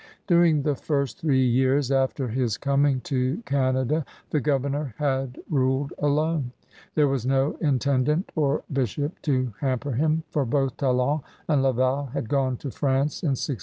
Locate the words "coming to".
2.57-3.37